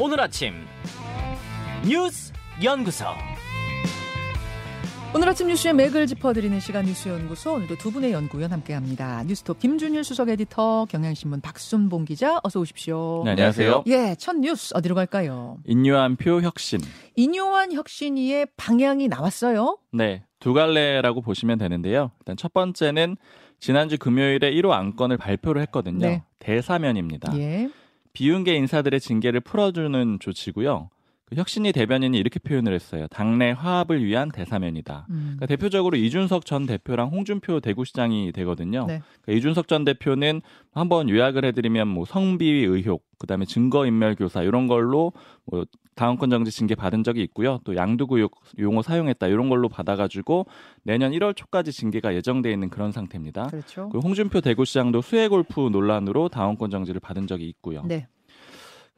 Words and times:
오늘 0.00 0.20
아침 0.20 0.54
뉴스 1.84 2.32
연구소. 2.62 3.04
오늘 5.12 5.28
아침 5.28 5.48
뉴스의 5.48 5.74
맥을 5.74 6.06
짚어드리는 6.06 6.60
시간 6.60 6.84
뉴스연구소 6.84 7.54
오늘도 7.54 7.78
두 7.78 7.90
분의 7.90 8.12
연구위원 8.12 8.52
함께합니다. 8.52 9.24
뉴스톱 9.24 9.58
김준일 9.58 10.04
수석 10.04 10.28
에디터, 10.28 10.86
경향신문 10.88 11.40
박순봉 11.40 12.04
기자 12.04 12.38
어서 12.44 12.60
오십시오. 12.60 13.22
네, 13.24 13.32
안녕하세요. 13.32 13.82
예, 13.88 14.14
첫 14.16 14.36
뉴스 14.36 14.72
어디로 14.76 14.94
갈까요? 14.94 15.58
인요한 15.64 16.14
표 16.14 16.42
혁신. 16.42 16.78
인요한 17.16 17.72
혁신위의 17.72 18.46
방향이 18.56 19.08
나왔어요. 19.08 19.78
네, 19.90 20.22
두 20.38 20.52
갈래라고 20.52 21.22
보시면 21.22 21.58
되는데요. 21.58 22.12
일단 22.20 22.36
첫 22.36 22.52
번째는 22.52 23.16
지난주 23.58 23.98
금요일에 23.98 24.52
1호 24.52 24.70
안건을 24.70 25.16
발표를 25.16 25.60
했거든요. 25.62 26.06
네. 26.06 26.22
대사면입니다. 26.38 27.36
예. 27.38 27.68
비윤계 28.18 28.52
인사들의 28.56 28.98
징계를 28.98 29.38
풀어주는 29.40 30.18
조치고요. 30.18 30.90
그 31.26 31.36
혁신위 31.36 31.70
대변인이 31.72 32.18
이렇게 32.18 32.40
표현을 32.40 32.72
했어요. 32.72 33.06
당내 33.10 33.52
화합을 33.52 34.02
위한 34.02 34.30
대사면이다. 34.32 35.06
음. 35.10 35.22
그러니까 35.36 35.46
대표적으로 35.46 35.96
이준석 35.96 36.44
전 36.44 36.66
대표랑 36.66 37.10
홍준표 37.10 37.60
대구시장이 37.60 38.32
되거든요. 38.32 38.86
네. 38.86 39.02
그러니까 39.22 39.38
이준석 39.38 39.68
전 39.68 39.84
대표는 39.84 40.40
한번 40.72 41.08
요약을 41.08 41.44
해드리면 41.44 41.86
뭐 41.86 42.06
성비위 42.06 42.64
의혹, 42.64 43.04
그다음에 43.18 43.44
증거인멸 43.44 44.16
교사 44.16 44.42
이런 44.42 44.66
걸로 44.66 45.12
뭐 45.44 45.64
당원권 45.94 46.30
정지 46.30 46.50
징계 46.50 46.74
받은 46.74 47.04
적이 47.04 47.22
있고요. 47.24 47.60
또 47.64 47.76
양두구역 47.76 48.32
용어 48.60 48.82
사용했다 48.82 49.26
이런 49.26 49.48
걸로 49.48 49.68
받아가지고 49.68 50.46
내년 50.82 51.12
1월 51.12 51.36
초까지 51.36 51.72
징계가 51.72 52.14
예정돼 52.14 52.50
있는 52.50 52.70
그런 52.70 52.90
상태입니다. 52.90 53.48
그렇죠. 53.48 53.90
홍준표 53.92 54.40
대구시장도 54.40 55.02
수해 55.02 55.28
골프 55.28 55.68
논란으로 55.70 56.30
당원권 56.30 56.70
정지를 56.70 57.00
받은 57.00 57.26
적이 57.26 57.48
있고요. 57.48 57.82
네. 57.84 58.06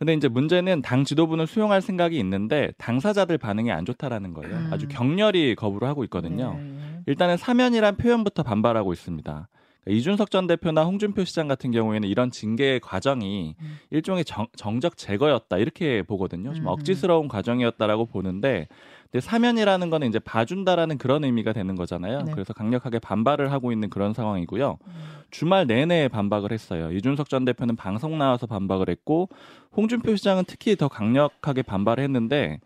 근데 0.00 0.14
이제 0.14 0.28
문제는 0.28 0.80
당 0.80 1.04
지도부는 1.04 1.44
수용할 1.44 1.82
생각이 1.82 2.18
있는데 2.18 2.72
당사자들 2.78 3.36
반응이 3.36 3.70
안 3.70 3.84
좋다라는 3.84 4.32
거예요. 4.32 4.56
음. 4.56 4.70
아주 4.72 4.88
격렬히 4.88 5.54
거부를 5.54 5.86
하고 5.86 6.04
있거든요. 6.04 6.54
네. 6.58 7.02
일단은 7.04 7.36
사면이란 7.36 7.98
표현부터 7.98 8.42
반발하고 8.42 8.94
있습니다. 8.94 9.48
그러니까 9.84 9.98
이준석 9.98 10.30
전 10.30 10.46
대표나 10.46 10.84
홍준표 10.84 11.24
시장 11.24 11.48
같은 11.48 11.70
경우에는 11.70 12.08
이런 12.08 12.30
징계 12.30 12.78
과정이 12.78 13.56
음. 13.60 13.76
일종의 13.90 14.24
정, 14.24 14.46
적 14.80 14.96
제거였다 14.96 15.58
이렇게 15.58 16.02
보거든요. 16.02 16.54
좀 16.54 16.64
음. 16.64 16.68
억지스러운 16.68 17.28
과정이었다라고 17.28 18.06
보는데 18.06 18.68
근데 19.10 19.20
사면이라는 19.20 19.90
거는 19.90 20.08
이제 20.08 20.20
봐준다라는 20.20 20.96
그런 20.98 21.24
의미가 21.24 21.52
되는 21.52 21.74
거잖아요. 21.74 22.22
네. 22.22 22.32
그래서 22.32 22.52
강력하게 22.52 23.00
반발을 23.00 23.50
하고 23.50 23.72
있는 23.72 23.90
그런 23.90 24.14
상황이고요. 24.14 24.78
음. 24.86 24.92
주말 25.30 25.66
내내 25.66 26.08
반박을 26.08 26.52
했어요. 26.52 26.92
이준석 26.92 27.28
전 27.28 27.44
대표는 27.44 27.74
방송 27.74 28.18
나와서 28.18 28.46
반박을 28.46 28.88
했고 28.88 29.28
홍준표 29.76 30.14
시장은 30.14 30.44
특히 30.46 30.76
더 30.76 30.86
강력하게 30.88 31.62
반발을 31.62 32.04
했는데 32.04 32.60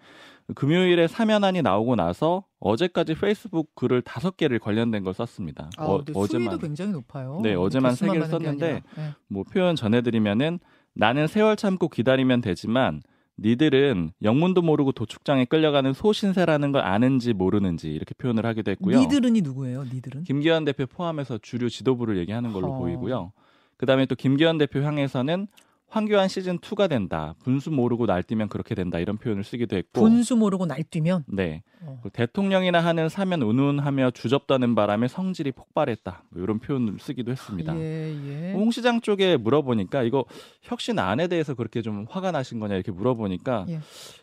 금요일에 0.55 1.09
사면안이 1.09 1.63
나오고 1.63 1.97
나서 1.97 2.45
어제까지 2.61 3.15
페이스북 3.15 3.75
글을 3.75 4.03
다섯 4.03 4.37
개를 4.37 4.59
관련된 4.59 5.03
걸 5.03 5.15
썼습니다. 5.15 5.71
아, 5.79 5.85
어, 5.87 6.05
수위도 6.29 6.59
굉장히 6.59 6.93
높아요. 6.93 7.41
네, 7.43 7.55
어제만 7.55 7.95
세 7.95 8.07
개를 8.07 8.27
썼는데. 8.27 8.83
네. 8.97 9.15
뭐 9.29 9.45
표현 9.45 9.77
전해드리면은 9.77 10.59
나는 10.93 11.27
세월 11.27 11.57
참고 11.57 11.89
기다리면 11.89 12.43
되지만 12.43 13.01
니들은 13.39 14.13
영문도 14.23 14.63
모르고 14.63 14.93
도축장에 14.93 15.47
끌려가는 15.47 15.93
소신세라는 15.93 16.73
걸 16.73 16.83
아는지 16.83 17.33
모르는지 17.33 17.91
이렇게 17.91 18.15
표현을 18.15 18.47
하기도 18.47 18.71
했고요. 18.71 19.01
니들은이 19.01 19.43
누구예요? 19.43 19.85
니들은? 19.85 20.25
김기현 20.25 20.65
대표 20.65 20.87
포함해서 20.87 21.39
주류 21.39 21.69
지도부를 21.69 22.17
얘기하는 22.19 22.53
걸로 22.53 22.75
어. 22.75 22.79
보이고요. 22.79 23.33
그다음에 23.77 24.07
또 24.07 24.15
김기현 24.15 24.59
대표 24.59 24.81
향해서는 24.83 25.49
황교안 25.95 26.27
시즌 26.27 26.59
2가 26.59 26.89
된다. 26.89 27.37
분수 27.45 27.71
모르고 27.71 28.07
날뛰면 28.07 28.49
그렇게 28.49 28.75
된다. 28.75 28.99
이런 28.99 29.17
표현을 29.17 29.45
쓰기도 29.45 29.77
했고. 29.77 30.01
분수 30.01 30.35
모르고 30.35 30.67
날뛰면 30.67 31.27
네. 31.29 31.63
어. 31.83 32.01
그 32.03 32.11
대통령이나 32.11 32.81
하는 32.81 33.09
사면 33.09 33.43
운운하며 33.43 34.11
주접떠는 34.11 34.75
바람에 34.75 35.07
성질이 35.07 35.53
폭발했다. 35.53 36.25
뭐 36.31 36.43
이런 36.43 36.59
표현을 36.59 36.97
쓰기도 36.99 37.31
했습니다. 37.31 37.77
예, 37.77 38.13
예. 38.27 38.53
홍 38.55 38.73
시장 38.73 39.01
쪽에 39.03 39.37
물어보니까 39.37 40.03
이거 40.03 40.25
혁신 40.63 40.99
안에 40.99 41.29
대해서 41.29 41.55
그렇게 41.55 41.81
좀 41.81 42.07
화가 42.11 42.33
나신 42.33 42.59
거냐 42.59 42.75
이렇게 42.75 42.91
물어보니까 42.91 43.67
예. 43.69 43.79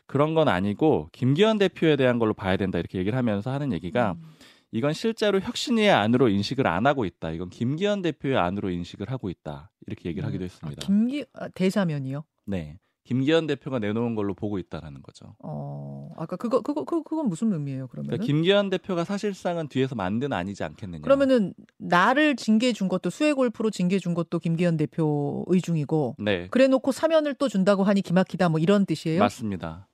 그런 0.08 0.34
건 0.34 0.50
아니고 0.50 1.08
김기현 1.14 1.58
대표에 1.58 1.96
대한 1.96 2.20
걸로 2.20 2.34
봐야 2.34 2.58
된다 2.58 2.80
이렇게 2.80 2.98
얘기를 2.98 3.18
하면서 3.18 3.50
하는 3.50 3.72
얘기가 3.72 4.18
음. 4.18 4.26
이건 4.72 4.94
실제로 4.94 5.40
혁신위의 5.40 5.92
안으로 5.92 6.30
인식을 6.30 6.66
안 6.66 6.88
하고 6.88 7.06
있다. 7.06 7.32
이건 7.32 7.50
김기현 7.50 8.02
대표의 8.02 8.38
안으로 8.38 8.70
인식을 8.70 9.12
하고 9.12 9.30
있다. 9.30 9.72
이렇게 9.86 10.10
얘기를 10.10 10.26
하기도 10.28 10.46
했습니다. 10.46 10.82
아, 10.82 10.86
김기 10.86 11.26
아, 11.34 11.50
대사면이요. 11.50 12.24
네. 12.46 12.80
김기현 13.04 13.48
대표가 13.48 13.80
내놓은 13.80 14.16
걸로 14.16 14.34
보고 14.34 14.60
있다라는 14.60 15.02
거죠. 15.02 15.36
어, 15.40 16.10
아까 16.18 16.36
그거 16.36 16.62
그거 16.62 16.86
그 16.86 17.04
그건 17.04 17.28
무슨 17.28 17.52
의미예요? 17.52 17.88
그러면? 17.88 18.08
그러니까 18.08 18.26
김기현 18.26 18.70
대표가 18.70 19.04
사실상은 19.04 19.68
뒤에서 19.68 19.96
만든 19.96 20.32
아니지 20.32 20.64
않겠느냐. 20.64 21.02
그러면은 21.02 21.54
나를 21.78 22.36
징계해 22.36 22.74
준 22.74 22.88
것도 22.88 23.10
수해 23.10 23.34
골프로 23.34 23.72
징계해 23.72 24.00
준 24.00 24.14
것도 24.14 24.40
김기현 24.40 24.78
대표 24.78 25.44
의중이고 25.48 26.18
네. 26.20 26.48
그래 26.52 26.68
놓고 26.68 26.92
사면을 26.92 27.34
또 27.34 27.50
준다고 27.50 27.84
하니 27.84 28.02
기막히다 28.02 28.50
뭐 28.50 28.60
이런 28.60 28.86
뜻이에요? 28.86 29.20
맞습니다. 29.20 29.88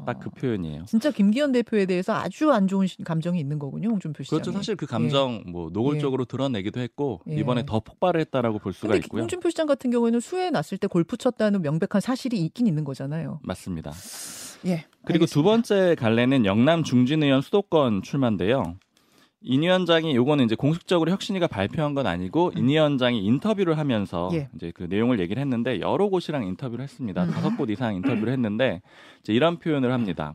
어. 0.00 0.04
딱 0.04 0.19
그 0.19 0.30
표현이에요. 0.30 0.84
진짜 0.86 1.10
김기현 1.10 1.52
대표에 1.52 1.86
대해서 1.86 2.12
아주 2.14 2.50
안 2.52 2.66
좋은 2.68 2.86
시- 2.86 2.96
감정이 3.02 3.38
있는 3.38 3.58
거군요, 3.58 3.88
홍준표 3.90 4.22
시장이. 4.22 4.40
그렇죠. 4.42 4.52
사실 4.56 4.76
그 4.76 4.86
감정 4.86 5.42
뭐 5.46 5.70
노골적으로 5.72 6.24
드러내기도 6.24 6.80
했고 6.80 7.20
예. 7.28 7.36
이번에 7.36 7.64
더 7.66 7.80
폭발을 7.80 8.20
했다라고 8.22 8.58
볼 8.58 8.72
수가 8.72 8.88
근데 8.92 9.04
있고요. 9.06 9.22
홍준표 9.22 9.50
시장 9.50 9.66
같은 9.66 9.90
경우에는 9.90 10.20
수해 10.20 10.50
났을 10.50 10.78
때 10.78 10.86
골프 10.86 11.16
쳤다는 11.16 11.62
명백한 11.62 12.00
사실이 12.00 12.38
있긴 12.44 12.66
있는 12.66 12.84
거잖아요. 12.84 13.40
맞습니다. 13.42 13.92
예. 14.66 14.84
그리고 15.04 15.26
두 15.26 15.42
번째 15.42 15.94
갈래는 15.98 16.44
영남 16.44 16.82
중진 16.82 17.22
의원 17.22 17.40
수도권 17.40 18.02
출마인데요. 18.02 18.76
인 19.42 19.62
위원장이 19.62 20.14
요거는 20.14 20.44
이제 20.44 20.54
공식적으로 20.54 21.10
혁신위가 21.10 21.46
발표한 21.46 21.94
건 21.94 22.06
아니고 22.06 22.52
인 22.56 22.68
위원장이 22.68 23.24
인터뷰를 23.24 23.78
하면서 23.78 24.28
음. 24.28 24.34
예. 24.34 24.48
이제 24.54 24.70
그 24.74 24.84
내용을 24.84 25.18
얘기를 25.18 25.40
했는데 25.40 25.80
여러 25.80 26.08
곳이랑 26.08 26.44
인터뷰를 26.44 26.82
했습니다. 26.82 27.24
음. 27.24 27.30
다섯 27.30 27.56
곳 27.56 27.70
이상 27.70 27.94
인터뷰를 27.94 28.32
했는데 28.34 28.82
이제 29.20 29.32
이런 29.32 29.58
표현을 29.58 29.92
합니다. 29.92 30.34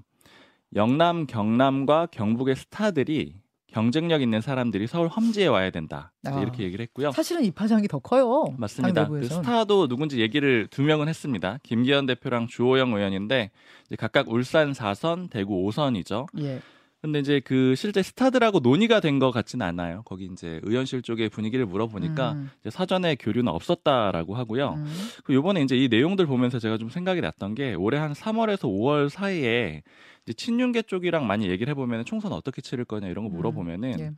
영남, 0.75 1.27
경남과 1.27 2.07
경북의 2.11 2.55
스타들이 2.55 3.35
경쟁력 3.67 4.21
있는 4.21 4.39
사람들이 4.41 4.87
서울 4.87 5.09
험지에 5.09 5.47
와야 5.47 5.69
된다. 5.69 6.13
아. 6.25 6.39
이렇게 6.41 6.63
얘기를 6.63 6.81
했고요. 6.83 7.11
사실은 7.11 7.43
이 7.43 7.51
파장이 7.51 7.87
더 7.87 7.99
커요. 7.99 8.55
맞습니다. 8.57 9.03
당 9.03 9.11
그. 9.11 9.25
스타도 9.25 9.87
누군지 9.87 10.21
얘기를 10.21 10.67
두 10.71 10.81
명은 10.81 11.09
했습니다. 11.09 11.59
김기현 11.61 12.05
대표랑 12.05 12.47
주호영 12.47 12.93
의원인데 12.93 13.51
이제 13.85 13.95
각각 13.97 14.29
울산 14.31 14.71
4선, 14.71 15.29
대구 15.29 15.55
5선이죠. 15.69 16.27
예. 16.39 16.61
근데 17.05 17.19
이제 17.19 17.39
그 17.39 17.75
실제 17.75 18.01
스타들하고 18.01 18.59
논의가 18.59 18.99
된 18.99 19.19
것 19.19 19.31
같지는 19.31 19.65
않아요. 19.65 20.01
거기 20.05 20.25
이제 20.25 20.59
의원실 20.63 21.01
쪽의 21.03 21.29
분위기를 21.29 21.65
물어보니까 21.65 22.33
음. 22.33 22.49
사전에 22.67 23.15
교류는 23.15 23.49
없었다라고 23.51 24.35
하고요. 24.35 24.73
음. 24.77 24.85
그 25.23 25.33
요번에 25.33 25.61
이제 25.61 25.77
이 25.77 25.87
내용들 25.87 26.25
보면서 26.25 26.59
제가 26.59 26.77
좀 26.77 26.89
생각이 26.89 27.21
났던 27.21 27.55
게 27.55 27.75
올해 27.75 27.97
한 27.99 28.11
3월에서 28.13 28.61
5월 28.63 29.07
사이에 29.09 29.83
이제 30.25 30.33
친윤계 30.33 30.81
쪽이랑 30.81 31.27
많이 31.27 31.47
얘기를 31.47 31.69
해보면 31.71 32.03
총선 32.05 32.33
어떻게 32.33 32.61
치를 32.61 32.83
거냐 32.83 33.07
이런 33.07 33.25
거 33.25 33.31
음. 33.31 33.37
물어보면은 33.37 33.99
예. 33.99 34.11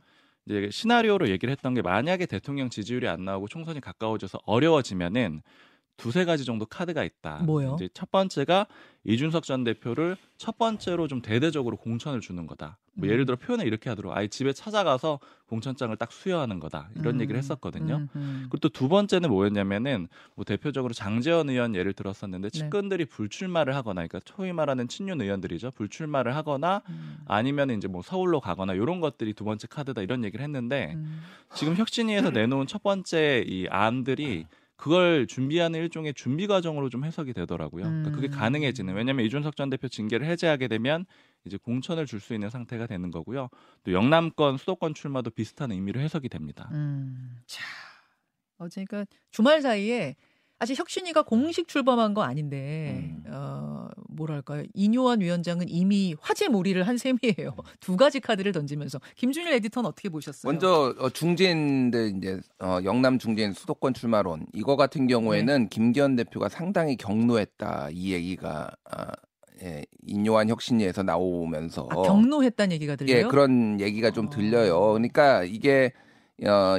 이제 0.46 0.68
시나리오로 0.72 1.28
얘기를 1.28 1.52
했던 1.52 1.74
게 1.74 1.82
만약에 1.82 2.24
대통령 2.26 2.70
지지율이 2.70 3.06
안 3.06 3.24
나오고 3.24 3.48
총선이 3.48 3.80
가까워져서 3.80 4.40
어려워지면은 4.46 5.42
두세 5.98 6.24
가지 6.24 6.44
정도 6.44 6.64
카드가 6.64 7.04
있다. 7.04 7.40
뭐요? 7.42 7.74
이제 7.76 7.88
첫 7.92 8.10
번째가 8.10 8.66
이준석 9.04 9.42
전 9.42 9.64
대표를 9.64 10.16
첫 10.36 10.56
번째로 10.56 11.08
좀 11.08 11.20
대대적으로 11.20 11.76
공천을 11.76 12.20
주는 12.20 12.46
거다. 12.46 12.78
뭐 12.94 13.08
음. 13.08 13.12
예를 13.12 13.26
들어 13.26 13.36
표현을 13.36 13.66
이렇게 13.66 13.88
하도록 13.90 14.16
아예 14.16 14.28
집에 14.28 14.52
찾아가서 14.52 15.18
공천장을 15.48 15.96
딱 15.96 16.12
수여하는 16.12 16.60
거다. 16.60 16.90
이런 16.96 17.16
음. 17.16 17.20
얘기를 17.20 17.38
했었거든요. 17.38 17.96
음, 17.96 18.08
음. 18.16 18.46
그리고 18.50 18.58
또 18.58 18.68
두 18.68 18.88
번째는 18.88 19.28
뭐였냐면은 19.30 20.06
뭐 20.36 20.44
대표적으로 20.44 20.94
장재원 20.94 21.50
의원 21.50 21.74
예를 21.74 21.92
네. 21.92 21.96
들었었는데 21.96 22.50
측근들이 22.50 23.04
불출마를 23.06 23.74
하거나 23.74 24.06
그러니까 24.06 24.20
소위 24.24 24.52
말하는 24.52 24.86
친윤 24.86 25.20
의원들이죠. 25.20 25.72
불출마를 25.72 26.36
하거나 26.36 26.82
음. 26.88 27.18
아니면 27.26 27.70
이제 27.70 27.88
뭐 27.88 28.02
서울로 28.02 28.40
가거나 28.40 28.74
이런 28.74 29.00
것들이 29.00 29.32
두 29.32 29.42
번째 29.44 29.66
카드다 29.68 30.02
이런 30.02 30.22
얘기를 30.22 30.44
했는데 30.44 30.92
음. 30.94 31.22
지금 31.54 31.74
혁신위에서 31.74 32.30
내놓은 32.30 32.68
첫 32.68 32.84
번째 32.84 33.44
이 33.48 33.66
안들이 33.68 34.46
그걸 34.78 35.26
준비하는 35.26 35.80
일종의 35.80 36.14
준비 36.14 36.46
과정으로 36.46 36.88
좀 36.88 37.04
해석이 37.04 37.32
되더라고요. 37.32 37.82
그러니까 37.82 38.10
그게 38.12 38.28
음. 38.28 38.30
가능해지는. 38.30 38.94
왜냐하면 38.94 39.26
이준석 39.26 39.56
전 39.56 39.70
대표 39.70 39.88
징계를 39.88 40.24
해제하게 40.26 40.68
되면 40.68 41.04
이제 41.44 41.56
공천을 41.56 42.06
줄 42.06 42.20
수 42.20 42.32
있는 42.32 42.48
상태가 42.48 42.86
되는 42.86 43.10
거고요. 43.10 43.48
또 43.82 43.92
영남권 43.92 44.56
수도권 44.56 44.94
출마도 44.94 45.30
비슷한 45.30 45.72
의미로 45.72 46.00
해석이 46.00 46.28
됩니다. 46.28 46.68
음. 46.72 47.40
자, 47.46 47.64
어제 48.58 48.84
그러니까 48.84 49.10
주말 49.32 49.60
사이에 49.62 50.14
아직 50.60 50.78
혁신이가 50.78 51.22
공식 51.22 51.66
출범한 51.68 52.14
거 52.14 52.22
아닌데 52.22 53.14
음. 53.26 53.32
어, 53.32 53.87
뭐랄까요 54.18 54.64
이뇨한 54.74 55.20
위원장은 55.20 55.68
이미 55.68 56.14
화제 56.20 56.48
몰이를 56.48 56.86
한 56.86 56.98
셈이에요. 56.98 57.54
두 57.80 57.96
가지 57.96 58.20
카드를 58.20 58.52
던지면서 58.52 59.00
김준일 59.16 59.52
에디터는 59.54 59.88
어떻게 59.88 60.08
보셨어요? 60.08 60.50
먼저 60.50 60.94
어, 60.98 61.08
중진들 61.08 62.16
이제 62.16 62.40
어, 62.58 62.80
영남 62.84 63.18
중진 63.18 63.52
수도권 63.52 63.94
출마론 63.94 64.46
이거 64.52 64.76
같은 64.76 65.06
경우에는 65.06 65.62
네. 65.62 65.68
김기현 65.70 66.16
대표가 66.16 66.48
상당히 66.48 66.96
경로했다 66.96 67.90
이 67.92 68.12
얘기가 68.12 68.70
아, 68.90 69.12
예, 69.62 69.84
인요한 70.06 70.48
혁신위에서 70.48 71.02
나오면서 71.02 71.88
아, 71.90 72.02
경로했다는 72.02 72.72
얘기가 72.72 72.96
들려요. 72.96 73.18
예 73.18 73.22
그런 73.22 73.80
얘기가 73.80 74.10
좀 74.10 74.26
어. 74.26 74.30
들려요. 74.30 74.92
그러니까 74.92 75.44
이게 75.44 75.92
어, 76.44 76.78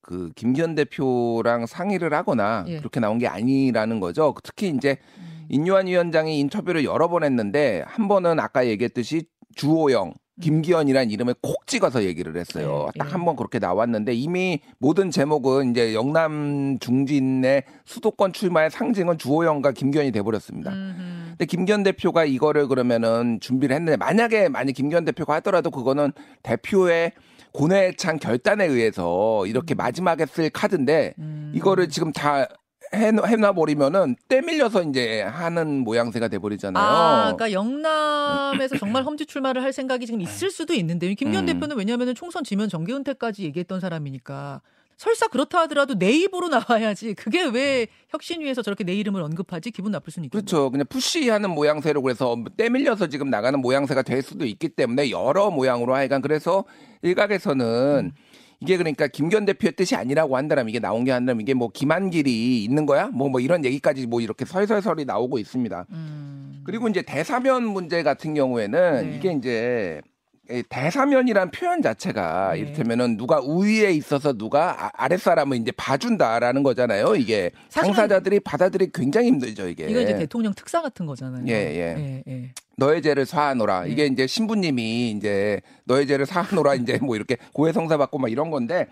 그 0.00 0.30
김기현 0.34 0.74
대표랑 0.74 1.66
상의를 1.66 2.14
하거나 2.14 2.64
예. 2.66 2.78
그렇게 2.78 2.98
나온 2.98 3.18
게 3.18 3.26
아니라는 3.26 4.00
거죠. 4.00 4.34
특히 4.42 4.68
이제 4.68 4.96
음. 5.18 5.37
인요한 5.48 5.86
위원장이 5.86 6.38
인터뷰를 6.40 6.84
여러 6.84 7.08
번 7.08 7.24
했는데 7.24 7.82
한 7.86 8.08
번은 8.08 8.38
아까 8.40 8.66
얘기했듯이 8.66 9.24
주호영, 9.54 10.14
김기현이라는 10.40 11.10
이름을 11.10 11.34
콕 11.42 11.66
찍어서 11.66 12.04
얘기를 12.04 12.36
했어요. 12.36 12.86
음. 12.86 12.92
예, 12.94 12.98
딱 12.98 13.08
예. 13.08 13.12
한번 13.12 13.36
그렇게 13.36 13.58
나왔는데 13.58 14.14
이미 14.14 14.60
모든 14.78 15.10
제목은 15.10 15.72
이제 15.72 15.94
영남 15.94 16.78
중진의 16.78 17.64
수도권 17.84 18.32
출마의 18.32 18.70
상징은 18.70 19.18
주호영과 19.18 19.72
김기현이 19.72 20.12
돼버렸습니다. 20.12 20.72
음흠. 20.72 21.28
근데 21.30 21.44
김기현 21.44 21.82
대표가 21.82 22.24
이거를 22.24 22.68
그러면은 22.68 23.38
준비를 23.40 23.74
했는데 23.74 23.96
만약에 23.96 24.48
만약 24.48 24.72
김기현 24.72 25.04
대표가 25.04 25.34
하더라도 25.36 25.70
그거는 25.70 26.12
대표의 26.42 27.12
고뇌찬 27.52 28.18
결단에 28.18 28.66
의해서 28.66 29.46
이렇게 29.46 29.74
마지막에 29.74 30.26
쓸 30.26 30.50
카드인데 30.50 31.14
음. 31.18 31.52
이거를 31.54 31.88
지금 31.88 32.12
다 32.12 32.46
해놔, 32.94 33.26
해놔버리면은 33.26 34.16
떼밀려서 34.28 34.82
이제 34.84 35.22
하는 35.22 35.80
모양새가 35.84 36.28
돼버리잖아요. 36.28 36.82
아, 36.82 37.32
그러니까 37.34 37.52
영남에서 37.52 38.78
정말 38.78 39.04
험지 39.04 39.26
출마를 39.26 39.62
할 39.62 39.72
생각이 39.72 40.06
지금 40.06 40.20
있을 40.20 40.50
수도 40.50 40.74
있는데 40.74 41.12
김기현 41.14 41.44
음. 41.44 41.54
대표는 41.54 41.76
왜냐하면 41.76 42.14
총선 42.14 42.44
지면 42.44 42.68
정계 42.68 42.94
은퇴까지 42.94 43.44
얘기했던 43.44 43.80
사람이니까 43.80 44.60
설사 44.98 45.28
그렇다 45.28 45.60
하더라도 45.60 45.96
내 45.96 46.10
입으로 46.10 46.48
나와야지 46.48 47.14
그게 47.14 47.44
왜 47.44 47.86
혁신위에서 48.10 48.62
저렇게 48.62 48.82
내 48.82 48.94
이름을 48.94 49.22
언급하지 49.22 49.70
기분 49.70 49.92
나쁠 49.92 50.12
수는 50.12 50.26
있겠네. 50.26 50.40
그렇죠. 50.40 50.70
그냥 50.70 50.86
푸시하는 50.88 51.50
모양새로 51.50 52.02
그래서 52.02 52.36
떼밀려서 52.56 53.06
지금 53.06 53.30
나가는 53.30 53.58
모양새가 53.60 54.02
될 54.02 54.22
수도 54.22 54.44
있기 54.44 54.70
때문에 54.70 55.10
여러 55.10 55.50
모양으로 55.50 55.94
하여간 55.94 56.20
그래서 56.20 56.64
일각에서는 57.02 58.12
이게 58.60 58.76
그러니까 58.76 59.06
김기현 59.06 59.44
대표의 59.44 59.72
뜻이 59.76 59.94
아니라고 59.94 60.36
한다면 60.36 60.68
이게 60.68 60.80
나온 60.80 61.04
게 61.04 61.12
한다면 61.12 61.40
이게 61.42 61.54
뭐 61.54 61.70
김한길이 61.72 62.64
있는 62.64 62.86
거야? 62.86 63.06
뭐뭐 63.08 63.40
이런 63.40 63.64
얘기까지 63.64 64.06
뭐 64.06 64.20
이렇게 64.20 64.44
설설설이 64.44 65.04
나오고 65.04 65.38
있습니다. 65.38 65.86
음. 65.90 66.62
그리고 66.64 66.88
이제 66.88 67.02
대사면 67.02 67.64
문제 67.64 68.02
같은 68.02 68.34
경우에는 68.34 69.10
네. 69.10 69.16
이게 69.16 69.32
이제 69.32 70.00
이 70.02 70.17
대사면이란 70.68 71.50
표현 71.50 71.82
자체가 71.82 72.52
네. 72.54 72.60
이를테면은 72.60 73.16
누가 73.16 73.38
우위에 73.40 73.90
있어서 73.92 74.32
누가 74.32 74.86
아- 74.86 74.90
아랫사람을 74.94 75.58
이제 75.58 75.70
봐준다라는 75.72 76.62
거잖아요. 76.62 77.16
이게 77.16 77.50
당사자들이 77.72 78.40
받아들이기 78.40 78.92
굉장히 78.94 79.28
힘들죠, 79.28 79.68
이게. 79.68 79.88
이거 79.88 80.00
이제 80.00 80.16
대통령 80.16 80.54
특사 80.54 80.80
같은 80.80 81.04
거잖아요. 81.06 81.44
예, 81.48 81.52
예. 81.52 81.94
예, 81.98 82.22
예. 82.26 82.50
너의 82.76 83.02
죄를 83.02 83.26
사하노라. 83.26 83.82
네. 83.84 83.90
이게 83.90 84.06
이제 84.06 84.26
신부님이 84.26 85.10
이제 85.10 85.60
너의 85.84 86.06
죄를 86.06 86.24
사하노라 86.26 86.74
이제 86.76 86.98
뭐 87.02 87.16
이렇게 87.16 87.36
고해성사 87.52 87.98
받고 87.98 88.18
막 88.18 88.30
이런 88.30 88.50
건데 88.50 88.86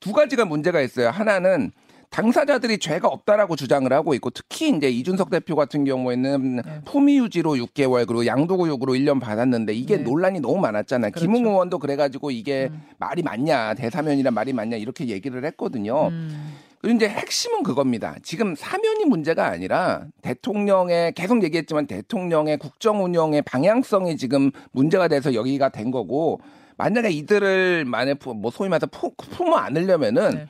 두 0.00 0.12
가지가 0.12 0.44
문제가 0.44 0.80
있어요. 0.80 1.08
하나는 1.08 1.72
당사자들이 2.10 2.78
죄가 2.78 3.08
없다라고 3.08 3.54
주장을 3.56 3.90
하고 3.92 4.14
있고 4.14 4.30
특히 4.30 4.70
이제 4.74 4.88
이준석 4.90 5.30
대표 5.30 5.54
같은 5.56 5.84
경우에는 5.84 6.56
네. 6.56 6.80
품위 6.84 7.18
유지로 7.18 7.54
6개월 7.54 8.06
그리고 8.06 8.26
양도구역으로 8.26 8.94
1년 8.94 9.20
받았는데 9.20 9.74
이게 9.74 9.98
네. 9.98 10.02
논란이 10.02 10.40
너무 10.40 10.58
많았잖아요. 10.58 11.10
그렇죠. 11.12 11.26
김웅 11.26 11.46
의원도 11.46 11.78
그래가지고 11.78 12.30
이게 12.30 12.68
음. 12.72 12.82
말이 12.98 13.22
맞냐 13.22 13.74
대사면이란 13.74 14.32
말이 14.34 14.52
맞냐 14.52 14.76
이렇게 14.76 15.06
얘기를 15.08 15.44
했거든요. 15.44 16.08
음. 16.08 16.54
그리고 16.80 16.96
이제 16.96 17.08
핵심은 17.08 17.62
그겁니다. 17.64 18.14
지금 18.22 18.54
사면이 18.54 19.04
문제가 19.04 19.46
아니라 19.46 20.06
대통령의 20.22 21.12
계속 21.12 21.42
얘기했지만 21.42 21.86
대통령의 21.86 22.56
국정 22.58 23.04
운영의 23.04 23.42
방향성이 23.42 24.16
지금 24.16 24.50
문제가 24.72 25.08
돼서 25.08 25.34
여기가 25.34 25.70
된 25.70 25.90
거고 25.90 26.40
만약에 26.76 27.10
이들을 27.10 27.84
만에 27.84 28.14
푸- 28.14 28.34
뭐 28.34 28.52
소위 28.52 28.68
말해서 28.68 28.86
푸, 28.86 29.12
품어 29.16 29.56
안으려면은 29.56 30.30
네. 30.30 30.46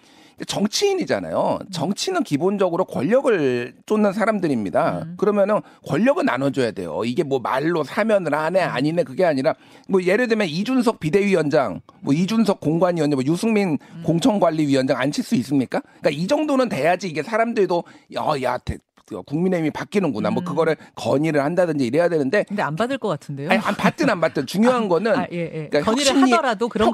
정치인이잖아요. 0.47 1.59
정치는 1.73 2.23
기본적으로 2.25 2.85
권력을 2.85 3.75
쫓는 3.87 4.13
사람들입니다. 4.13 4.99
음. 5.05 5.15
그러면은 5.17 5.61
권력을 5.87 6.25
나눠줘야 6.25 6.71
돼요. 6.73 7.03
이게 7.05 7.23
뭐 7.23 7.39
말로 7.39 7.85
사면을 7.85 8.35
하네 8.35 8.61
아니네 8.61 9.05
그게 9.05 9.25
아니라 9.25 9.55
뭐 9.89 10.03
예를 10.03 10.29
들면 10.29 10.49
이준석 10.49 11.01
비대위원장, 11.01 11.81
뭐 12.01 12.15
이준석 12.15 12.61
공관위원장, 12.61 13.19
뭐 13.19 13.25
유승민 13.33 13.79
음. 13.81 14.03
공천관리위원장 14.05 14.97
앉힐 14.99 15.25
수 15.25 15.35
있습니까? 15.37 15.81
그러니까 16.01 16.11
이 16.11 16.27
정도는 16.27 16.69
돼야지 16.69 17.09
이게 17.09 17.23
사람들도 17.23 17.85
야, 18.17 18.27
야, 18.43 18.59
대- 18.59 18.79
국민의힘이 19.27 19.71
바뀌는구나. 19.71 20.31
뭐 20.31 20.43
음. 20.43 20.45
그거를 20.45 20.77
건의를 20.95 21.43
한다든지 21.45 21.87
이래야 21.87 22.09
되는데 22.09 22.45
근데 22.49 22.63
안 22.63 22.77
받을 22.77 22.99
것 22.99 23.09
같은데요. 23.09 23.51
아니 23.51 23.59
안 23.63 23.75
받든 23.75 24.09
안 24.11 24.21
받든 24.21 24.47
중요한 24.47 24.89
거는 24.89 25.15
아, 25.17 25.27
예, 25.33 25.39
예. 25.39 25.69
그러니까 25.71 25.83
건의를 25.83 26.13
혁신이- 26.13 26.31
하더라도 26.33 26.69
그런 26.69 26.93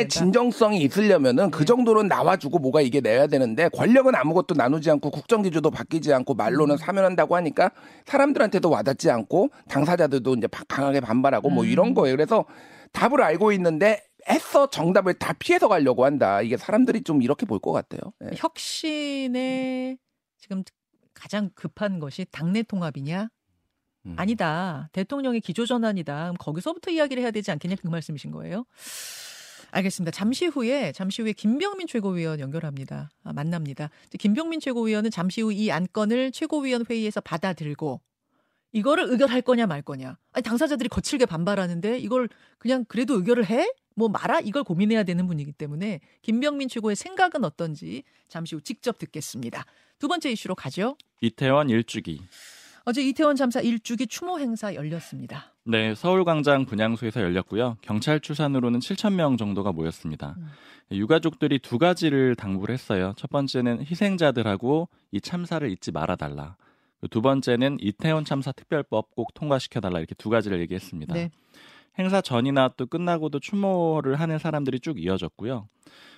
된다. 0.00 0.08
진정성이 0.08 0.80
있으려면은 0.82 1.44
네. 1.44 1.50
그 1.50 1.64
정도는 1.64 2.08
나와주고 2.08 2.58
뭐가 2.58 2.80
이게 2.80 3.00
내야 3.00 3.26
되는데 3.26 3.68
권력은 3.70 4.14
아무것도 4.14 4.54
나누지 4.54 4.90
않고 4.90 5.10
국정 5.10 5.42
기조도 5.42 5.70
바뀌지 5.70 6.12
않고 6.12 6.34
음. 6.34 6.36
말로는 6.36 6.76
사면한다고 6.76 7.36
하니까 7.36 7.70
사람들한테도 8.06 8.68
와닿지 8.70 9.10
않고 9.10 9.50
당사자들도 9.68 10.34
이제 10.34 10.46
바- 10.46 10.64
강하게 10.68 11.00
반발하고 11.00 11.50
뭐 11.50 11.64
음. 11.64 11.68
이런 11.68 11.94
거예요. 11.94 12.16
그래서 12.16 12.44
답을 12.92 13.22
알고 13.22 13.52
있는데 13.52 14.02
애써 14.30 14.68
정답을 14.70 15.14
다 15.14 15.32
피해서 15.32 15.66
가려고 15.66 16.04
한다. 16.04 16.42
이게 16.42 16.56
사람들이 16.56 17.02
좀 17.02 17.22
이렇게 17.22 17.44
볼 17.46 17.58
것 17.58 17.72
같아요. 17.72 18.00
예. 18.24 18.30
혁신의 18.36 19.98
지금 20.38 20.62
가장 21.22 21.50
급한 21.54 22.00
것이 22.00 22.26
당내 22.32 22.64
통합이냐? 22.64 23.28
음. 24.06 24.14
아니다. 24.18 24.88
대통령의 24.90 25.40
기조 25.40 25.66
전환이다. 25.66 26.14
그럼 26.24 26.36
거기서부터 26.36 26.90
이야기를 26.90 27.22
해야 27.22 27.30
되지 27.30 27.52
않겠냐 27.52 27.76
그 27.80 27.86
말씀이신 27.86 28.32
거예요? 28.32 28.64
알겠습니다. 29.70 30.10
잠시 30.10 30.46
후에 30.46 30.90
잠시 30.90 31.22
후에 31.22 31.32
김병민 31.32 31.86
최고위원 31.86 32.40
연결합니다. 32.40 33.08
아, 33.22 33.32
만납니다. 33.32 33.88
김병민 34.18 34.58
최고위원은 34.58 35.12
잠시 35.12 35.40
후 35.42 35.52
이 35.52 35.70
안건을 35.70 36.32
최고위원 36.32 36.84
회의에서 36.90 37.20
받아들고 37.20 38.00
이거를 38.72 39.04
의결할 39.10 39.42
거냐 39.42 39.66
말 39.68 39.80
거냐. 39.80 40.18
아니 40.32 40.42
당사자들이 40.42 40.88
거칠게 40.88 41.26
반발하는데 41.26 42.00
이걸 42.00 42.28
그냥 42.58 42.84
그래도 42.88 43.14
의결을 43.14 43.46
해? 43.48 43.72
뭐 43.94 44.08
말아? 44.08 44.40
이걸 44.40 44.64
고민해야 44.64 45.02
되는 45.04 45.26
분이기 45.26 45.52
때문에 45.52 46.00
김병민 46.22 46.68
최고의 46.68 46.96
생각은 46.96 47.44
어떤지 47.44 48.02
잠시 48.28 48.54
후 48.54 48.60
직접 48.60 48.98
듣겠습니다. 48.98 49.64
두 49.98 50.08
번째 50.08 50.30
이슈로 50.30 50.54
가죠. 50.54 50.96
이태원 51.20 51.70
일주기. 51.70 52.20
어제 52.84 53.00
이태원 53.02 53.36
참사 53.36 53.60
1주기 53.60 54.08
추모 54.10 54.40
행사 54.40 54.74
열렸습니다. 54.74 55.52
네, 55.64 55.94
서울광장 55.94 56.64
분향소에서 56.66 57.20
열렸고요. 57.20 57.76
경찰 57.80 58.18
추산으로는 58.18 58.80
7천 58.80 59.14
명 59.14 59.36
정도가 59.36 59.70
모였습니다. 59.70 60.34
음. 60.38 60.48
유가족들이 60.90 61.60
두 61.60 61.78
가지를 61.78 62.34
당부를 62.34 62.72
했어요. 62.72 63.14
첫 63.16 63.30
번째는 63.30 63.86
희생자들하고 63.86 64.88
이 65.12 65.20
참사를 65.20 65.68
잊지 65.70 65.92
말아달라. 65.92 66.56
두 67.10 67.22
번째는 67.22 67.78
이태원 67.80 68.24
참사 68.24 68.52
특별법 68.52 69.14
꼭 69.14 69.34
통과시켜달라 69.34 69.98
이렇게 69.98 70.14
두 70.16 70.28
가지를 70.30 70.60
얘기했습니다. 70.60 71.14
네. 71.14 71.30
행사 71.98 72.20
전이나 72.20 72.68
또 72.76 72.86
끝나고도 72.86 73.40
추모를 73.40 74.16
하는 74.16 74.38
사람들이 74.38 74.80
쭉 74.80 75.02
이어졌고요. 75.02 75.68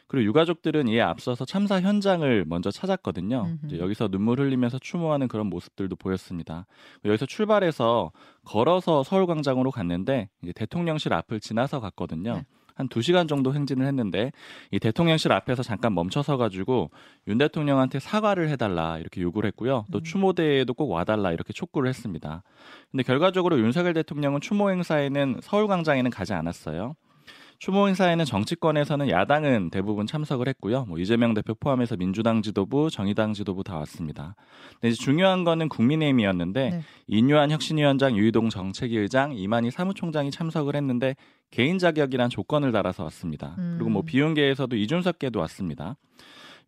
그리고 0.06 0.26
유가족들은 0.26 0.86
이에 0.88 1.00
앞서서 1.00 1.44
참사 1.44 1.80
현장을 1.80 2.44
먼저 2.46 2.70
찾았거든요. 2.70 3.56
여기서 3.78 4.08
눈물 4.08 4.38
흘리면서 4.38 4.78
추모하는 4.78 5.28
그런 5.28 5.46
모습들도 5.46 5.96
보였습니다. 5.96 6.66
여기서 7.04 7.26
출발해서 7.26 8.12
걸어서 8.44 9.02
서울광장으로 9.02 9.70
갔는데 9.70 10.28
이제 10.42 10.52
대통령실 10.52 11.12
앞을 11.14 11.40
지나서 11.40 11.80
갔거든요. 11.80 12.34
네. 12.34 12.44
한 12.74 12.88
2시간 12.88 13.28
정도 13.28 13.54
행진을 13.54 13.86
했는데 13.86 14.32
이 14.70 14.78
대통령실 14.78 15.32
앞에서 15.32 15.62
잠깐 15.62 15.94
멈춰서 15.94 16.36
가지고 16.36 16.90
윤 17.28 17.38
대통령한테 17.38 18.00
사과를 18.00 18.48
해달라 18.48 18.98
이렇게 18.98 19.20
요구를 19.20 19.48
했고요. 19.48 19.84
또 19.92 19.98
음. 19.98 20.02
추모대에도 20.02 20.74
꼭 20.74 20.90
와달라 20.90 21.32
이렇게 21.32 21.52
촉구를 21.52 21.88
했습니다. 21.88 22.42
근데 22.90 23.02
결과적으로 23.02 23.58
윤석열 23.58 23.94
대통령은 23.94 24.40
추모 24.40 24.70
행사에는 24.70 25.40
서울광장에는 25.42 26.10
가지 26.10 26.32
않았어요. 26.32 26.96
추모 27.58 27.86
행사에는 27.88 28.24
정치권에서는 28.24 29.08
야당은 29.08 29.70
대부분 29.70 30.06
참석을 30.06 30.48
했고요. 30.48 30.84
뭐 30.86 30.98
이재명 30.98 31.34
대표 31.34 31.54
포함해서 31.54 31.96
민주당 31.96 32.42
지도부, 32.42 32.90
정의당 32.90 33.32
지도부 33.32 33.64
다 33.64 33.78
왔습니다. 33.78 34.34
근데 34.72 34.88
이제 34.88 35.02
중요한 35.02 35.44
거는 35.44 35.68
국민의힘이었는데 35.68 36.70
네. 36.70 36.80
인유한 37.06 37.50
혁신위원장, 37.50 38.16
유희동 38.16 38.50
정책위 38.50 38.98
의장, 38.98 39.32
이만희 39.32 39.70
사무총장이 39.70 40.30
참석을 40.30 40.76
했는데 40.76 41.16
개인 41.54 41.78
자격이란 41.78 42.30
조건을 42.30 42.73
달아서 42.73 43.04
왔습니다. 43.04 43.54
음. 43.58 43.76
그리고 43.78 43.88
뭐 43.88 44.02
비윤계에서도 44.02 44.75
이준석계도 44.75 45.38
왔습니다. 45.38 45.96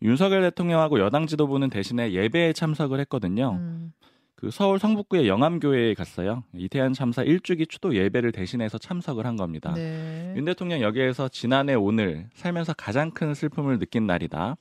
윤석열 0.01 0.43
대통령하고 0.43 1.01
여당 1.01 1.27
지도부는 1.27 1.71
대신에 1.71 2.13
예배에 2.13 2.53
참석을 2.53 3.01
했거든요. 3.01 3.59
음, 3.59 3.93
그 4.37 4.53
서울 4.53 4.79
성북구의 4.79 5.27
영암교회에 5.27 5.95
갔어요. 5.95 6.45
이태원 6.55 6.93
참사 6.93 7.25
1주기 7.25 7.69
추도 7.69 7.97
예배를 7.97 8.31
대신해서 8.31 8.79
참석을 8.79 9.27
한 9.27 9.35
겁니다. 9.35 9.73
네. 9.75 10.35
윤 10.37 10.45
대통령 10.45 10.81
여기에서 10.81 11.29
지난해 11.29 11.75
오늘 11.75 12.29
살면서 12.35 12.75
가장 12.75 13.11
큰 13.11 13.35
슬픔을 13.35 13.81
느낀 13.81 14.07
날이다. 14.07 14.57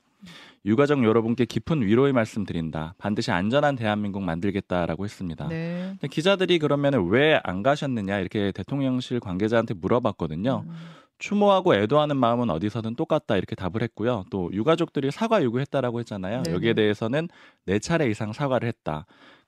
유가족 0.66 1.04
여러분께 1.04 1.46
깊은 1.46 1.84
위로의 1.84 2.12
말씀 2.12 2.44
드린다. 2.44 2.96
반드시 2.98 3.32
안전한 3.32 3.76
대한민국 3.76 4.24
만들겠다라고 4.24 5.04
했습니다. 5.06 5.48
네. 5.48 5.96
기자들이 6.10 6.58
그러면 6.60 7.08
왜 7.10 7.40
안 7.44 7.62
가셨느냐 7.62 8.20
이렇게 8.20 8.52
대통령실 8.52 9.20
관계자한테 9.20 9.76
물어봤거든요. 9.76 10.64
음. 10.68 10.74
추모하고 11.20 11.76
애도하는 11.76 12.18
마음은 12.18 12.50
어디서든 12.50 12.96
똑같다 12.96 13.38
이렇게 13.38 13.56
답을 13.56 13.82
했고요. 13.84 14.26
또 14.32 14.50
유가족들이 14.52 15.12
사과 15.12 15.44
요구했다라고 15.44 16.00
했잖아요. 16.00 16.44
네네. 16.44 16.56
여기에 16.56 16.74
대해서는 16.74 17.30
네 17.66 17.80
차례 17.80 18.10
이상 18.10 18.34
사과를 18.34 18.68
했다. 18.68 19.06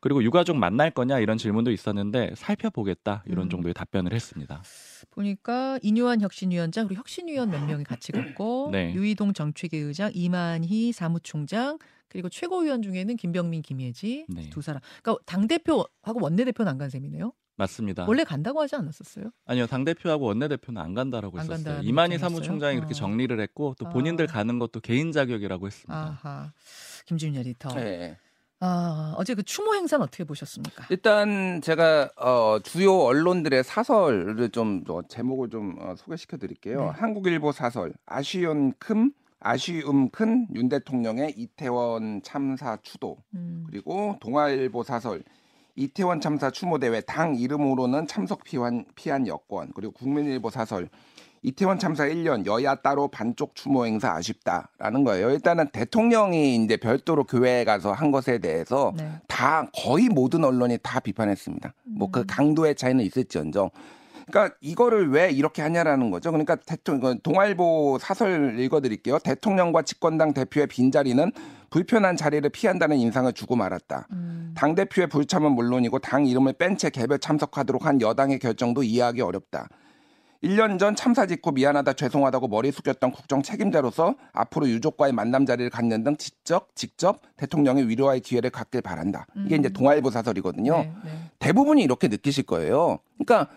그리고 0.07 0.23
유가족 0.23 0.55
만날 0.55 0.89
거냐 0.89 1.19
이런 1.19 1.37
질문도 1.37 1.69
있었는데 1.69 2.31
살펴보겠다 2.37 3.23
이런 3.27 3.47
음. 3.47 3.49
정도의 3.49 3.73
답변을 3.73 4.13
했습니다. 4.13 4.63
보니까 5.11 5.79
이뇨한 5.81 6.21
혁신위원장 6.21 6.87
그리고 6.87 6.99
혁신위원 6.99 7.49
몇 7.49 7.65
명이 7.65 7.83
같이 7.83 8.13
갔고 8.13 8.69
네. 8.71 8.93
유이동 8.93 9.33
정책위 9.33 9.75
의장 9.77 10.09
이만희 10.13 10.93
사무총장 10.93 11.77
그리고 12.07 12.29
최고위원 12.29 12.81
중에는 12.83 13.17
김병민 13.17 13.61
김예지 13.61 14.27
네. 14.29 14.49
두 14.49 14.61
사람. 14.61 14.81
그러니까 15.03 15.21
당 15.25 15.45
대표하고 15.45 16.21
원내 16.21 16.45
대표는 16.45 16.71
안 16.71 16.77
간 16.77 16.89
셈이네요. 16.89 17.33
맞습니다. 17.57 18.05
원래 18.07 18.23
간다고 18.23 18.61
하지 18.61 18.75
않았었어요? 18.77 19.31
아니요 19.45 19.67
당 19.67 19.83
대표하고 19.83 20.25
원내 20.27 20.47
대표는 20.47 20.81
안 20.81 20.93
간다라고 20.93 21.37
안 21.37 21.43
했었어요. 21.43 21.63
간다는 21.65 21.83
이만희? 21.89 22.17
사무총장이 22.17 22.75
그렇게 22.77 22.91
어. 22.91 22.95
정리를 22.95 23.37
했고 23.41 23.75
또 23.77 23.89
본인들 23.89 24.27
아. 24.29 24.31
가는 24.31 24.57
것도 24.57 24.79
개인 24.79 25.11
자격이라고 25.11 25.67
했습니다. 25.67 26.17
아하. 26.23 26.53
김준일 27.07 27.41
리터. 27.41 27.73
네. 27.73 28.15
아, 28.59 29.13
어제 29.17 29.35
그 29.35 29.43
추모 29.43 29.75
행사는 29.75 30.03
어떻게 30.03 30.23
보셨습니까? 30.23 30.85
일단 30.89 31.61
제가 31.61 32.09
어, 32.17 32.59
주요 32.63 32.97
언론들의 33.01 33.63
사설을 33.63 34.49
좀 34.49 34.83
어, 34.89 35.01
제목을 35.07 35.49
좀 35.49 35.75
어, 35.79 35.93
소개시켜 35.95 36.37
드릴게요. 36.37 36.81
네. 36.85 36.87
한국일보 36.99 37.51
사설 37.51 37.93
아쉬운 38.05 38.73
큰 38.79 39.11
아쉬움 39.39 40.09
큰 40.09 40.47
윤 40.55 40.67
대통령의 40.69 41.33
이태원 41.37 42.21
참사 42.23 42.77
추도 42.81 43.17
음. 43.35 43.65
그리고 43.69 44.17
동아일보 44.19 44.81
사설 44.81 45.23
이태원 45.75 46.19
참사 46.21 46.49
추모 46.49 46.79
대회 46.79 47.01
당 47.01 47.35
이름으로는 47.35 48.07
참석 48.07 48.43
피한 48.43 48.85
피한 48.95 49.27
여권 49.27 49.71
그리고 49.75 49.93
국민일보 49.93 50.49
사설 50.49 50.89
이태원 51.43 51.79
참사 51.79 52.05
1년 52.05 52.45
여야 52.45 52.75
따로 52.75 53.07
반쪽 53.07 53.55
추모 53.55 53.85
행사 53.85 54.11
아쉽다라는 54.13 55.03
거예요. 55.03 55.31
일단은 55.31 55.69
대통령이 55.69 56.55
이제 56.55 56.77
별도로 56.77 57.23
교회에 57.23 57.63
가서 57.63 57.91
한 57.91 58.11
것에 58.11 58.39
대해서 58.39 58.93
네. 58.97 59.09
다 59.27 59.69
거의 59.73 60.09
모든 60.09 60.43
언론이 60.43 60.79
다 60.81 60.99
비판했습니다. 60.99 61.73
뭐그 61.83 62.21
음. 62.21 62.25
강도의 62.27 62.75
차이는 62.75 63.03
있을지언정. 63.05 63.69
그러니까 64.27 64.55
이거를 64.59 65.09
왜 65.09 65.31
이렇게 65.31 65.61
하냐라는 65.61 66.11
거죠. 66.11 66.31
그러니까 66.31 66.55
대통령 66.55 67.17
동아일보 67.19 67.97
사설 68.01 68.59
읽어드릴게요. 68.59 69.19
대통령과 69.19 69.83
집권당 69.83 70.33
대표의 70.33 70.67
빈자리는 70.67 71.31
불편한 71.69 72.17
자리를 72.17 72.49
피한다는 72.49 72.97
인상을 72.97 73.31
주고 73.33 73.55
말았다. 73.55 74.07
음. 74.11 74.53
당 74.57 74.75
대표의 74.75 75.07
불참은 75.07 75.53
물론이고 75.53 75.99
당 75.99 76.25
이름을 76.25 76.53
뺀 76.53 76.77
채 76.77 76.89
개별 76.89 77.19
참석하도록 77.19 77.85
한 77.85 78.01
여당의 78.01 78.39
결정도 78.39 78.83
이해하기 78.83 79.21
어렵다. 79.21 79.69
1년 80.43 80.77
전 80.79 80.95
참사 80.95 81.25
직후 81.25 81.51
미안하다 81.51 81.93
죄송하다고 81.93 82.47
머리 82.47 82.71
숙였던 82.71 83.11
국정 83.11 83.41
책임자로서 83.41 84.15
앞으로 84.33 84.69
유족과의 84.69 85.13
만남 85.13 85.45
자리를 85.45 85.69
갖는 85.69 86.03
등 86.03 86.17
직접 86.17 86.75
직접 86.75 87.19
대통령의 87.37 87.87
위로와의 87.89 88.21
기회를 88.21 88.49
갖길 88.49 88.81
바란다. 88.81 89.25
이게 89.45 89.55
음. 89.55 89.59
이제 89.59 89.69
동아일보 89.69 90.11
사설이거든요. 90.11 90.77
네, 90.77 90.91
네. 91.03 91.11
대부분이 91.39 91.83
이렇게 91.83 92.07
느끼실 92.07 92.45
거예요. 92.45 92.99
그러니까 93.17 93.51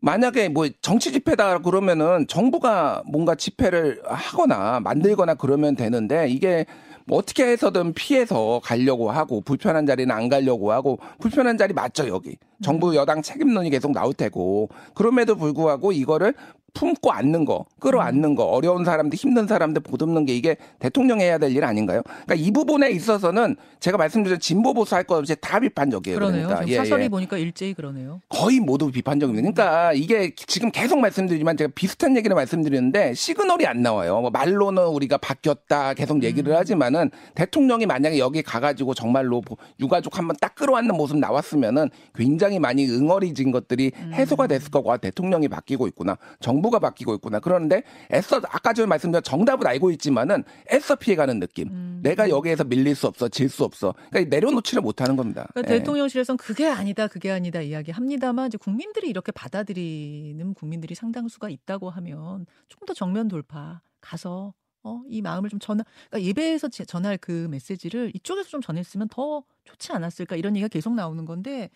만약에 0.00 0.48
뭐 0.48 0.66
정치 0.80 1.12
집회다 1.12 1.58
그러면은 1.58 2.26
정부가 2.26 3.02
뭔가 3.06 3.34
집회를 3.34 4.00
하거나 4.04 4.80
만들거나 4.80 5.34
그러면 5.34 5.76
되는데 5.76 6.28
이게 6.28 6.64
뭐 7.10 7.18
어떻게 7.18 7.44
해서든 7.44 7.92
피해서 7.92 8.60
가려고 8.62 9.10
하고 9.10 9.40
불편한 9.40 9.84
자리는 9.84 10.14
안 10.14 10.28
가려고 10.28 10.70
하고 10.70 11.00
불편한 11.18 11.58
자리 11.58 11.74
맞죠 11.74 12.06
여기. 12.06 12.36
정부 12.62 12.94
여당 12.94 13.20
책임론이 13.20 13.68
계속 13.70 13.90
나올 13.90 14.14
테고. 14.14 14.68
그럼에도 14.94 15.34
불구하고 15.34 15.90
이거를 15.90 16.34
품고 16.74 17.12
앉는 17.12 17.44
거, 17.44 17.64
끌어안는 17.80 18.34
거, 18.34 18.44
어려운 18.44 18.84
사람들, 18.84 19.16
힘든 19.16 19.46
사람들 19.46 19.82
보듬는 19.82 20.24
게 20.26 20.34
이게 20.34 20.56
대통령이 20.78 21.22
해야 21.22 21.38
될 21.38 21.50
일 21.50 21.64
아닌가요? 21.64 22.02
그러니까 22.04 22.34
이 22.36 22.50
부분에 22.52 22.90
있어서는 22.90 23.56
제가 23.80 23.96
말씀드린 23.98 24.38
진보 24.38 24.72
보수 24.72 24.94
할 24.94 25.02
것 25.04 25.16
없이 25.16 25.34
다 25.40 25.58
비판적이에요. 25.58 26.16
그러네요. 26.18 26.46
그러니까. 26.46 26.64
지금 26.66 26.84
사설이 26.84 27.08
보니까 27.08 27.38
일제히 27.38 27.74
그러네요. 27.74 28.20
거의 28.28 28.60
모두 28.60 28.90
비판적입니다. 28.92 29.40
그러니까 29.50 29.92
이게 29.94 30.32
지금 30.36 30.70
계속 30.70 31.00
말씀드리지만 31.00 31.56
제가 31.56 31.72
비슷한 31.74 32.16
얘기를 32.16 32.34
말씀드리는데 32.36 33.14
시그널이 33.14 33.66
안 33.66 33.82
나와요. 33.82 34.20
뭐 34.20 34.30
말로는 34.30 34.84
우리가 34.86 35.16
바뀌었다 35.18 35.94
계속 35.94 36.22
얘기를 36.22 36.54
하지만은 36.56 37.10
대통령이 37.34 37.86
만약에 37.86 38.18
여기 38.18 38.42
가가지고 38.42 38.94
정말로 38.94 39.42
유가족 39.80 40.18
한번 40.18 40.36
딱 40.40 40.54
끌어안는 40.54 40.94
모습 40.96 41.16
나왔으면은 41.18 41.90
굉장히 42.14 42.58
많이 42.60 42.86
응어리진 42.88 43.50
것들이 43.50 43.90
해소가 44.12 44.46
됐을 44.46 44.70
거고 44.70 44.92
아, 44.92 44.96
대통령이 44.98 45.48
바뀌고 45.48 45.88
있구나. 45.88 46.16
정 46.38 46.59
부가 46.62 46.78
바뀌고 46.78 47.14
있구나. 47.14 47.40
그런데 47.40 47.82
애써 48.12 48.36
아까 48.48 48.72
전에 48.72 48.86
말씀드린 48.86 49.22
정답을 49.22 49.66
알고 49.66 49.90
있지만은 49.92 50.44
애써 50.72 50.96
피해가는 50.96 51.40
느낌. 51.40 52.00
내가 52.02 52.28
여기에서 52.28 52.64
밀릴 52.64 52.94
수 52.94 53.06
없어, 53.06 53.28
질 53.28 53.48
수 53.48 53.64
없어. 53.64 53.94
그러니까 54.10 54.34
내려놓지를 54.36 54.80
못하는 54.82 55.16
겁니다. 55.16 55.46
그러니까 55.52 55.74
예. 55.74 55.78
대통령실에서는 55.78 56.36
그게 56.38 56.66
아니다, 56.68 57.06
그게 57.08 57.30
아니다 57.30 57.60
이야기 57.60 57.90
합니다만 57.90 58.46
이제 58.48 58.56
국민들이 58.58 59.08
이렇게 59.08 59.32
받아들이는 59.32 60.54
국민들이 60.54 60.94
상당수가 60.94 61.48
있다고 61.48 61.90
하면 61.90 62.46
조금 62.68 62.86
더 62.86 62.94
정면 62.94 63.28
돌파 63.28 63.80
가서 64.00 64.54
어, 64.82 65.02
이 65.10 65.20
마음을 65.20 65.50
좀 65.50 65.58
전하, 65.60 65.84
그러니까 66.08 66.26
예배에서 66.26 66.68
제- 66.68 66.86
전할 66.86 67.18
그 67.18 67.48
메시지를 67.50 68.12
이쪽에서 68.14 68.48
좀 68.48 68.62
전했으면 68.62 69.08
더 69.10 69.42
좋지 69.64 69.92
않았을까 69.92 70.36
이런 70.36 70.56
얘기가 70.56 70.68
계속 70.68 70.94
나오는 70.94 71.26
건데, 71.26 71.68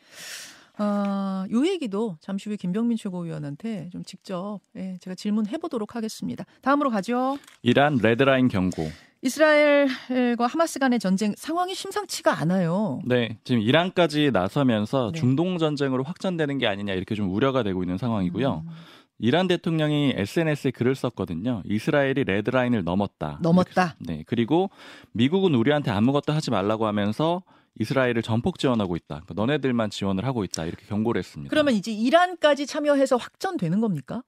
아, 0.76 1.46
요 1.52 1.66
얘기도 1.66 2.16
잠시 2.20 2.48
후에 2.48 2.56
김병민 2.56 2.96
최고위원한테 2.96 3.88
좀 3.90 4.02
직접 4.04 4.60
예, 4.76 4.96
제가 5.00 5.14
질문해 5.14 5.58
보도록 5.58 5.94
하겠습니다. 5.94 6.44
다음으로 6.62 6.90
가죠. 6.90 7.38
이란 7.62 7.98
레드라인 8.02 8.48
경고. 8.48 8.88
이스라엘과 9.22 10.46
하마스 10.46 10.78
간의 10.78 10.98
전쟁 10.98 11.32
상황이 11.36 11.74
심상치가 11.74 12.38
않아요. 12.40 13.00
네, 13.06 13.38
지금 13.44 13.62
이란까지 13.62 14.30
나서면서 14.32 15.12
네. 15.14 15.18
중동 15.18 15.56
전쟁으로 15.56 16.02
확전되는 16.04 16.58
게 16.58 16.66
아니냐 16.66 16.92
이렇게 16.92 17.14
좀 17.14 17.32
우려가 17.32 17.62
되고 17.62 17.82
있는 17.82 17.96
상황이고요. 17.96 18.64
음. 18.66 18.70
이란 19.18 19.46
대통령이 19.46 20.12
SNS에 20.16 20.72
글을 20.72 20.94
썼거든요. 20.94 21.62
이스라엘이 21.64 22.24
레드라인을 22.24 22.84
넘었다. 22.84 23.38
넘었다. 23.40 23.96
네, 24.00 24.24
그리고 24.26 24.68
미국은 25.12 25.54
우리한테 25.54 25.90
아무것도 25.90 26.34
하지 26.34 26.50
말라고 26.50 26.86
하면서 26.86 27.42
이스라엘을 27.78 28.22
전폭 28.22 28.58
지원하고 28.58 28.96
있다. 28.96 29.22
그러니까 29.24 29.34
너네들만 29.34 29.90
지원을 29.90 30.24
하고 30.24 30.44
있다. 30.44 30.64
이렇게 30.64 30.86
경고를 30.86 31.18
했습니다. 31.18 31.50
그러면 31.50 31.74
이제 31.74 31.92
이란까지 31.92 32.66
참여해서 32.66 33.16
확전되는 33.16 33.80
겁니까? 33.80 34.22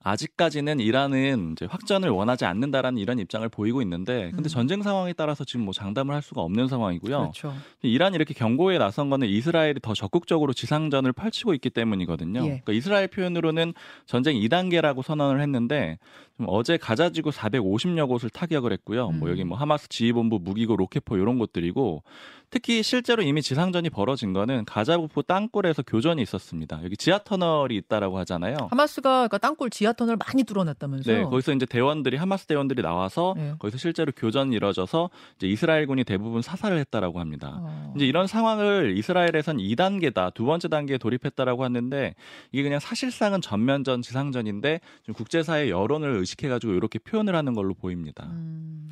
아직까지는 0.00 0.78
이란은 0.78 1.52
이제 1.52 1.66
확전을 1.66 2.08
원하지 2.10 2.44
않는다라는 2.44 2.98
이런 2.98 3.18
입장을 3.18 3.46
보이고 3.48 3.82
있는데, 3.82 4.30
근데 4.30 4.48
음. 4.48 4.48
전쟁 4.48 4.82
상황에 4.82 5.12
따라서 5.12 5.44
지금 5.44 5.64
뭐 5.64 5.74
장담을 5.74 6.14
할 6.14 6.22
수가 6.22 6.40
없는 6.40 6.68
상황이고요. 6.68 7.18
그렇죠. 7.18 7.52
이란이 7.82 8.14
이렇게 8.14 8.32
경고에 8.32 8.78
나선 8.78 9.10
거는 9.10 9.26
이스라엘이 9.28 9.80
더 9.82 9.94
적극적으로 9.94 10.52
지상전을 10.52 11.12
펼치고 11.12 11.52
있기 11.54 11.70
때문이거든요. 11.70 12.40
예. 12.40 12.46
그러니까 12.46 12.72
이스라엘 12.72 13.08
표현으로는 13.08 13.74
전쟁 14.06 14.36
2단계라고 14.36 15.02
선언을 15.02 15.40
했는데 15.40 15.98
좀 16.36 16.46
어제 16.48 16.76
가자지구 16.76 17.30
450여 17.30 18.06
곳을 18.06 18.30
타격을 18.30 18.72
했고요. 18.72 19.10
뭐 19.10 19.28
음. 19.28 19.32
여기 19.32 19.42
뭐 19.42 19.58
하마스 19.58 19.88
지휘본부 19.88 20.38
무기고 20.42 20.76
로켓포 20.76 21.16
이런 21.16 21.40
것들이고 21.40 22.04
특히 22.50 22.82
실제로 22.82 23.22
이미 23.22 23.42
지상전이 23.42 23.90
벌어진 23.90 24.32
거는 24.32 24.64
가자북부 24.64 25.22
땅굴에서 25.22 25.82
교전이 25.82 26.22
있었습니다. 26.22 26.80
여기 26.82 26.96
지하 26.96 27.18
터널이 27.18 27.76
있다라고 27.76 28.18
하잖아요. 28.20 28.56
하마스가 28.70 29.28
그러니까 29.28 29.38
땅굴 29.38 29.70
지하 29.70 29.92
터널 29.92 30.16
많이 30.16 30.44
뚫어놨다면서요? 30.44 31.16
네, 31.16 31.24
거기서 31.24 31.52
이제 31.52 31.66
대원들이 31.66 32.16
하마스 32.16 32.46
대원들이 32.46 32.82
나와서 32.82 33.34
네. 33.36 33.54
거기서 33.58 33.76
실제로 33.76 34.12
교전이 34.16 34.56
이뤄져서 34.56 35.10
이제 35.36 35.46
이스라엘군이 35.46 36.04
대부분 36.04 36.40
사살을 36.40 36.78
했다라고 36.78 37.20
합니다. 37.20 37.58
어. 37.60 37.92
이제 37.96 38.06
이런 38.06 38.26
상황을 38.26 38.96
이스라엘에선 38.96 39.58
2단계다, 39.58 40.32
두 40.32 40.44
번째 40.44 40.68
단계에 40.68 40.98
돌입했다라고 40.98 41.64
하는데 41.64 42.14
이게 42.52 42.62
그냥 42.62 42.80
사실상은 42.80 43.40
전면전 43.42 44.00
지상전인데 44.02 44.80
좀 45.02 45.14
국제사회 45.14 45.68
여론을 45.68 46.16
의식해가지고 46.16 46.72
이렇게 46.72 46.98
표현을 46.98 47.34
하는 47.34 47.52
걸로 47.54 47.74
보입니다. 47.74 48.24
음. 48.30 48.88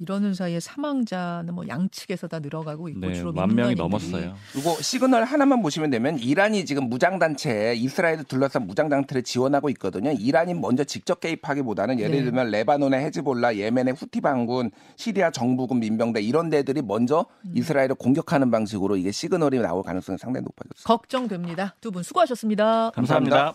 이러는 0.00 0.34
사이에 0.34 0.60
사망자는 0.60 1.54
뭐 1.54 1.66
양측에서 1.66 2.28
다 2.28 2.38
늘어가고 2.38 2.88
있고 2.90 3.00
네, 3.00 3.14
주로 3.14 3.32
만 3.32 3.54
명이. 3.54 3.74
넘었어요. 3.74 4.34
그리고 4.52 4.74
시그널 4.80 5.24
하나만 5.24 5.62
보시면 5.62 5.90
되면 5.90 6.18
이란이 6.18 6.64
지금 6.64 6.88
무장 6.88 7.18
단체 7.18 7.74
이스라엘을 7.74 8.24
둘러싼 8.24 8.66
무장 8.66 8.88
단체를 8.88 9.22
지원하고 9.22 9.68
있거든요. 9.70 10.12
이란이 10.12 10.54
먼저 10.54 10.84
직접 10.84 11.20
개입하기보다는 11.20 11.98
예를 12.00 12.16
네. 12.18 12.24
들면 12.24 12.50
레바논의 12.50 13.04
헤즈볼라, 13.04 13.56
예멘의 13.56 13.94
후티 13.94 14.20
반군, 14.20 14.70
시리아 14.96 15.30
정부군 15.30 15.80
민병대 15.80 16.20
이런 16.22 16.50
데들이 16.50 16.82
먼저 16.82 17.26
음. 17.44 17.52
이스라엘을 17.54 17.94
공격하는 17.96 18.50
방식으로 18.50 18.96
이게 18.96 19.10
시그널이 19.10 19.58
나올 19.58 19.82
가능성이 19.82 20.18
상당히 20.18 20.44
높아졌어요. 20.44 20.84
걱정됩니다. 20.84 21.74
두 21.80 21.90
분 21.90 22.02
수고하셨습니다. 22.02 22.90
감사합니다. 22.90 23.54